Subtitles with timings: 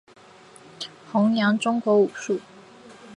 [1.11, 2.39] 宏杨中国武术。